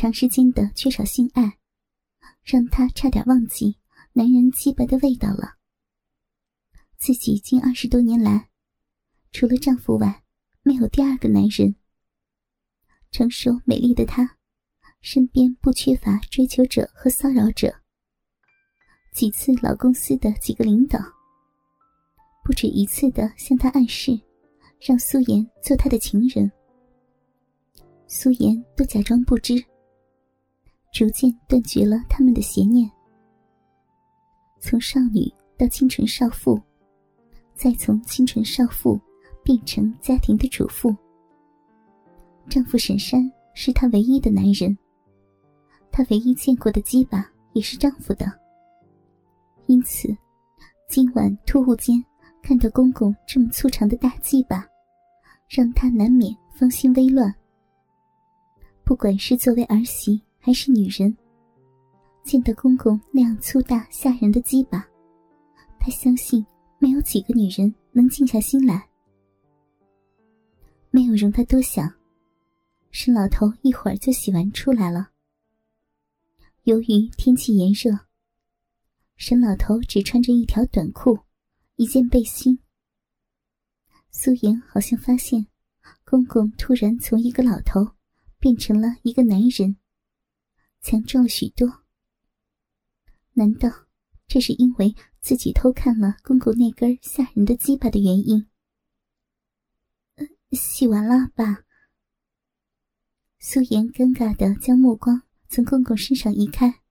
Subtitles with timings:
[0.00, 1.58] 长时间的缺少性爱，
[2.42, 3.76] 让她差点忘记
[4.14, 5.58] 男人鸡巴的味道了。
[6.96, 8.48] 自己近二十多年来，
[9.30, 10.24] 除了丈夫外，
[10.62, 11.74] 没有第二个男人。
[13.10, 14.38] 成熟美丽的她，
[15.02, 17.70] 身边不缺乏追求者和骚扰者。
[19.12, 20.98] 几次老公司的几个领导，
[22.42, 24.18] 不止一次的向她暗示，
[24.80, 26.50] 让苏妍做他的情人。
[28.08, 29.62] 苏妍都假装不知，
[30.90, 32.90] 逐渐断绝了他们的邪念。
[34.58, 36.60] 从少女到清纯少妇，
[37.54, 39.00] 再从清纯少妇
[39.44, 40.94] 变成家庭的主妇。
[42.48, 44.76] 丈夫沈山是她唯一的男人，
[45.92, 48.26] 她唯一见过的鸡巴也是丈夫的。
[49.66, 50.08] 因此，
[50.88, 52.04] 今晚突兀间
[52.42, 54.66] 看到公公这么粗长的大鸡巴，
[55.48, 57.32] 让她难免芳心微乱。
[58.84, 61.14] 不管是作为儿媳还是女人，
[62.24, 64.88] 见到公公那样粗大吓人的鸡巴，
[65.78, 66.44] 她相信
[66.78, 68.88] 没有几个女人能静下心来。
[70.90, 71.92] 没有容她多想。
[72.90, 75.10] 沈老头一会儿就洗完出来了。
[76.64, 77.96] 由于天气炎热，
[79.16, 81.16] 沈老头只穿着一条短裤，
[81.76, 82.58] 一件背心。
[84.10, 85.46] 苏妍好像发现，
[86.04, 87.92] 公公突然从一个老头
[88.40, 89.76] 变成了一个男人，
[90.82, 91.66] 强壮了许多。
[93.32, 93.68] 难道
[94.26, 98.46] 这是因为自己偷看了公公那根吓人的鸡巴的原因？
[100.52, 101.60] 洗完了，吧。
[103.38, 106.82] 苏颜尴尬的将目光从公公身上移开，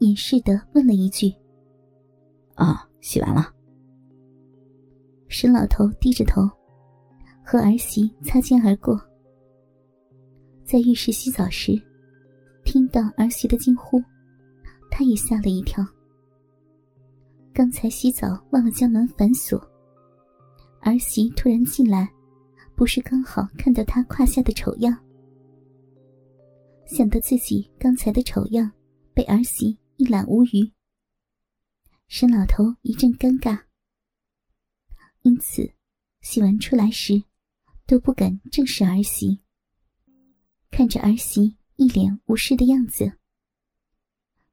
[0.00, 1.32] 掩饰的问了一句
[2.56, 3.54] ：“啊，洗完了。”
[5.28, 6.42] 沈老头低着头，
[7.44, 9.00] 和儿媳擦肩而过。
[10.64, 11.72] 在浴室洗澡时，
[12.66, 14.02] 听到儿媳的惊呼，
[14.90, 15.86] 他也吓了一跳。
[17.54, 19.56] 刚才洗澡忘了将门反锁，
[20.80, 22.12] 儿媳突然进来，
[22.74, 24.94] 不是刚好看到他胯下的丑样。
[26.86, 28.70] 想到自己刚才的丑样，
[29.14, 30.70] 被儿媳一览无余，
[32.08, 33.62] 沈老头一阵尴尬，
[35.22, 35.72] 因此
[36.20, 37.22] 洗完出来时
[37.86, 39.40] 都不敢正视儿媳。
[40.70, 43.18] 看着儿媳一脸无视的样子，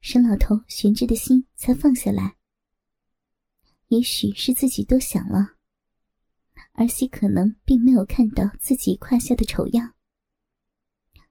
[0.00, 2.36] 沈老头悬着的心才放下来。
[3.88, 5.56] 也许是自己多想了，
[6.72, 9.94] 儿媳可能并没有看到自己胯下的丑样，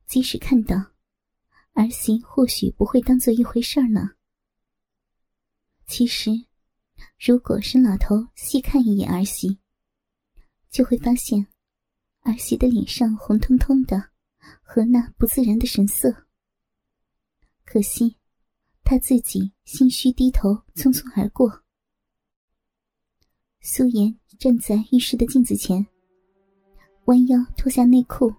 [0.06, 0.91] 即使看到。
[1.74, 4.12] 儿媳或许不会当做一回事儿呢。
[5.88, 6.30] 其实，
[7.18, 9.59] 如果沈老头细看一眼儿媳，
[10.69, 11.47] 就会发现
[12.24, 14.10] 儿媳的脸上红彤彤的，
[14.62, 16.13] 和那不自然的神色。
[17.66, 18.18] 可惜，
[18.84, 21.63] 他自己心虚低头，匆匆而过。
[23.62, 25.85] 苏颜站在浴室的镜子前，
[27.06, 28.34] 弯腰脱下内裤，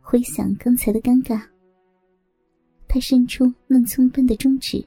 [0.00, 1.46] 回想刚才的尴尬。
[2.88, 4.82] 他伸出嫩葱般的中指，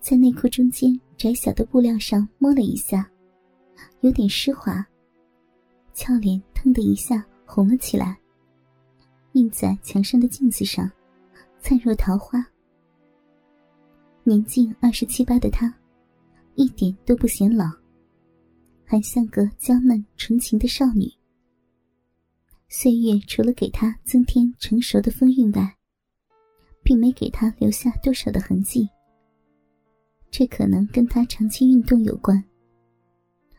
[0.00, 3.08] 在内裤中间窄小的布料上摸了一下，
[4.00, 4.84] 有点湿滑。
[5.92, 8.18] 俏脸腾的一下红了起来，
[9.36, 10.90] 映在墙上的镜子上，
[11.60, 12.42] 灿若桃花。
[14.24, 15.72] 年近二十七八的她，
[16.54, 17.66] 一点都不显老，
[18.82, 21.12] 还像个娇嫩纯情的少女。
[22.70, 25.76] 岁月除了给她增添成熟的风韵外，
[26.82, 28.88] 并没给他留下多少的痕迹，
[30.30, 32.42] 这可能跟他长期运动有关，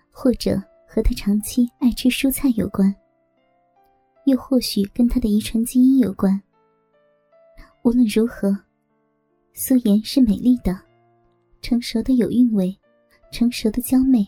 [0.10, 2.94] 或者和他长期爱吃蔬菜有关，
[4.28, 6.38] 又或许跟他的遗传基因有关。
[7.84, 8.54] 无论如何，
[9.54, 10.78] 苏颜是美丽的，
[11.62, 12.78] 成熟的有韵味，
[13.32, 14.28] 成熟的娇媚。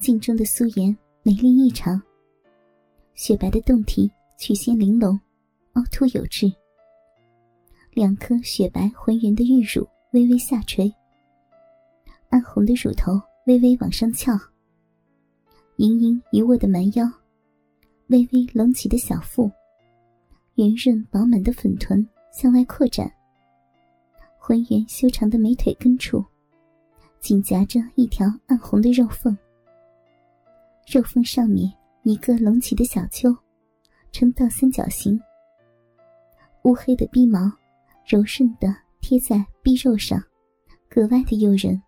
[0.00, 2.02] 镜中的苏颜美丽异常，
[3.14, 5.16] 雪白的胴体，曲线玲珑，
[5.74, 6.52] 凹凸有致。
[7.92, 10.92] 两颗雪白浑圆的玉乳微微下垂，
[12.30, 13.12] 暗红的乳头
[13.46, 14.32] 微微往上翘，
[15.76, 17.08] 盈盈一握的蛮腰，
[18.08, 19.50] 微微隆起的小腹，
[20.56, 23.10] 圆润饱满的粉臀向外扩展，
[24.38, 26.24] 浑圆修长的美腿根处，
[27.20, 29.36] 紧夹着一条暗红的肉缝，
[30.86, 31.72] 肉缝上面
[32.02, 33.34] 一个隆起的小丘，
[34.12, 35.20] 呈倒三角形，
[36.62, 37.52] 乌黑的逼毛。
[38.06, 38.68] 柔顺的
[39.00, 40.22] 贴在臂肉上，
[40.90, 41.82] 格外的诱人。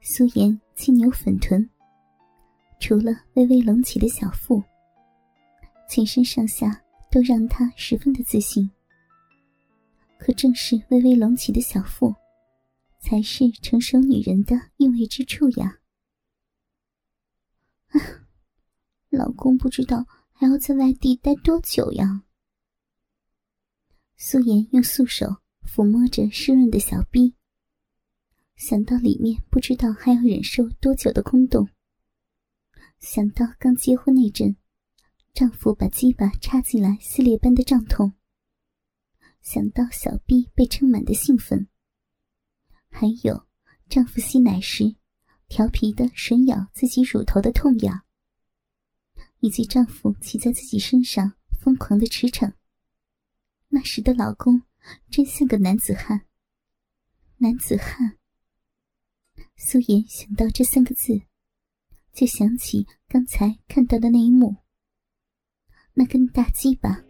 [0.00, 1.68] 苏颜轻扭粉臀，
[2.80, 4.62] 除了微微隆起的小腹，
[5.88, 8.70] 全身上下都让她十分的自信。
[10.18, 12.14] 可正是微微隆起的小腹，
[13.00, 15.78] 才是成熟女人的韵味之处呀！
[19.10, 22.24] 老公不知道还要在外地待多久呀？
[24.16, 25.26] 素颜用素手
[25.64, 27.34] 抚摸着湿润的小臂，
[28.56, 31.68] 想到里面不知道还要忍受多久的空洞，
[33.00, 34.56] 想到刚结婚那阵，
[35.32, 38.14] 丈夫把鸡巴插进来撕裂般的胀痛。
[39.40, 41.68] 想到小臂被撑满的兴奋，
[42.90, 43.46] 还有
[43.88, 44.96] 丈夫吸奶时
[45.46, 48.02] 调皮的吮咬自己乳头的痛痒，
[49.40, 52.52] 以及丈夫骑在自己身上疯狂的驰骋，
[53.68, 54.62] 那时的老公
[55.08, 56.26] 真像个男子汉。
[57.36, 58.18] 男子汉。
[59.56, 61.22] 苏颜想到这三个字，
[62.18, 64.56] 就想起刚才看到的那一幕。
[65.94, 67.00] 那根大鸡巴，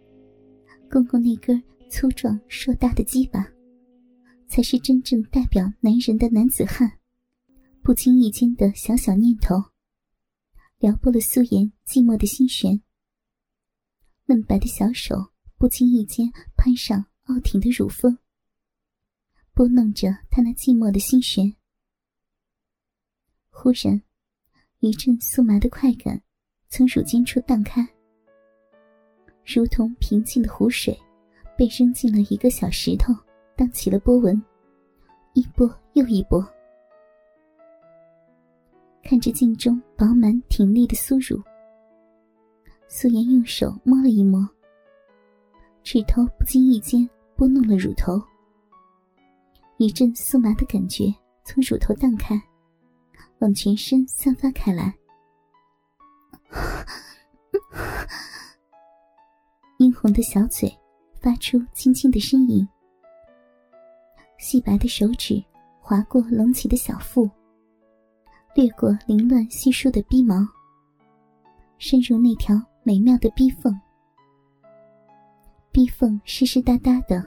[0.87, 1.63] 公公那根。
[1.89, 3.51] 粗壮硕大的鸡巴，
[4.47, 6.99] 才是真正代表男人的男子汉。
[7.81, 9.55] 不经意间的小小念头，
[10.77, 12.83] 撩拨了苏颜寂寞的心弦。
[14.25, 18.19] 嫩白的小手不经意间攀上傲挺的乳峰，
[19.55, 21.55] 拨弄着他那寂寞的心弦。
[23.49, 24.03] 忽然，
[24.79, 26.21] 一阵酥麻的快感
[26.69, 27.87] 从乳尖处荡开，
[29.45, 30.97] 如同平静的湖水。
[31.57, 33.13] 被扔进了一个小石头，
[33.57, 34.41] 荡起了波纹，
[35.33, 36.41] 一波又一波。
[39.03, 41.43] 看着镜中饱满挺立的酥乳，
[42.87, 44.39] 素颜用手摸了一摸，
[45.83, 47.05] 指头不经意间
[47.35, 48.13] 拨弄了乳头，
[49.75, 52.41] 一阵酥麻的感觉从乳头荡开，
[53.39, 54.93] 往全身散发开来。
[59.77, 60.73] 殷红的小嘴。
[61.21, 62.65] 发出轻轻的呻吟，
[64.37, 65.43] 细白的手指
[65.81, 67.29] 划过隆起的小腹，
[68.55, 70.47] 掠过凌乱稀疏的逼毛，
[71.77, 73.77] 深入那条美妙的逼缝。
[75.73, 77.21] 逼缝湿湿哒哒的，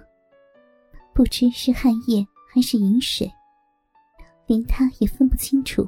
[1.12, 3.31] 不知是汗液还是饮水，
[4.47, 5.87] 连他也分不清楚。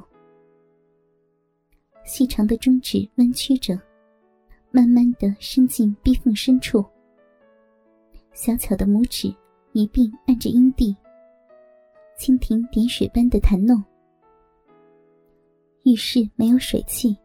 [2.05, 3.77] 细长的中指弯曲着，
[4.71, 6.85] 慢慢的伸进逼缝深处。
[8.33, 9.33] 小巧的拇指
[9.73, 10.95] 一并按着阴蒂，
[12.19, 13.83] 蜻蜓点水般的弹弄。
[15.83, 17.17] 浴室没有水汽，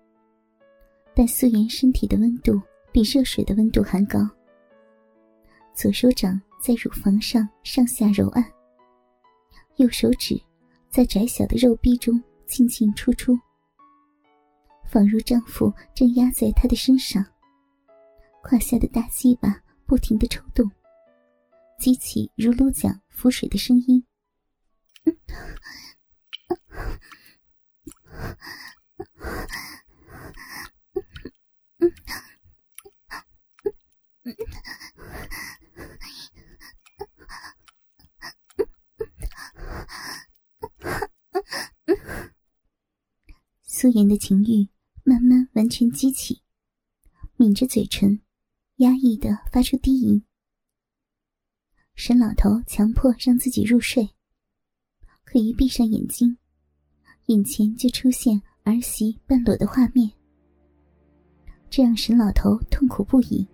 [1.14, 2.60] 但素颜身体的温度
[2.90, 4.18] 比热水的温度还高。
[5.74, 8.44] 左手掌在乳房上上下揉按，
[9.76, 10.40] 右手指
[10.88, 13.38] 在窄小的肉壁中进进出出，
[14.90, 17.24] 仿如丈夫正压在她的身上，
[18.42, 20.68] 胯下的大鸡巴不停的抽动。
[21.78, 24.04] 激起如芦桨浮水的声音。
[43.64, 44.68] 苏颜的情欲
[45.10, 46.40] 慢慢完全激起，
[47.36, 48.20] 抿着嘴唇，
[48.76, 50.22] 压抑的发出低吟。
[51.96, 54.08] 沈老头强迫让自己入睡，
[55.24, 56.38] 可一闭上眼睛，
[57.26, 60.08] 眼前就出现儿媳半裸的画面，
[61.68, 63.44] 这让沈老头痛苦不已。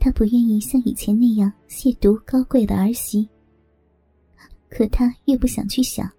[0.00, 3.28] 他不愿意像以前那样亵渎高贵的儿媳，
[4.68, 6.10] 可他越不想去想，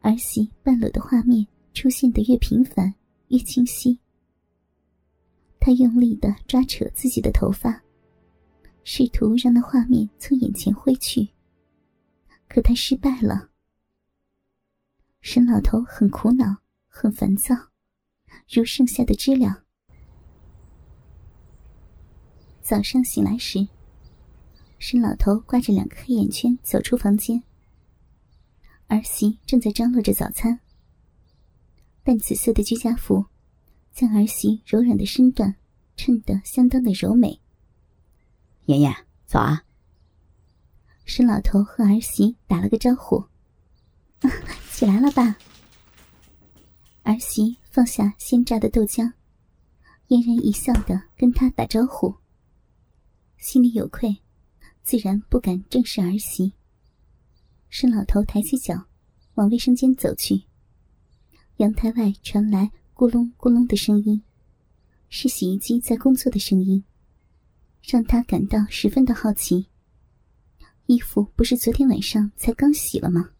[0.00, 2.94] 儿媳半裸的画面出现的越频繁，
[3.28, 3.98] 越清晰。
[5.58, 7.82] 他用力的抓扯自己的头发。
[8.82, 11.28] 试图让那画面从眼前挥去，
[12.48, 13.50] 可他失败了。
[15.20, 16.56] 沈老头很苦恼，
[16.88, 17.54] 很烦躁，
[18.48, 19.64] 如盛夏的知了。
[22.62, 23.68] 早上醒来时，
[24.78, 27.42] 沈老头挂着两个黑眼圈走出房间，
[28.88, 30.58] 儿媳正在张罗着早餐。
[32.02, 33.26] 淡紫色的居家服，
[33.92, 35.54] 将儿媳柔软的身段
[35.96, 37.40] 衬得相当的柔美。
[38.66, 38.94] 妍妍，
[39.26, 39.64] 早啊！
[41.04, 43.24] 沈老头和儿媳打了个招呼
[44.70, 45.36] ：“起来了，吧。”
[47.02, 49.12] 儿媳放下鲜榨的豆浆，
[50.08, 52.14] 嫣然一笑的跟他打招呼。
[53.38, 54.16] 心里有愧，
[54.82, 56.52] 自然不敢正视儿媳。
[57.68, 58.86] 沈老头抬起脚，
[59.34, 60.44] 往卫生间走去。
[61.60, 64.22] 阳台外传来咕隆咕隆的声音，
[65.10, 66.82] 是洗衣机在工作的声音。
[67.82, 69.66] 让他感到十分的好奇。
[70.86, 73.32] 衣服不是昨天晚上才刚洗了吗？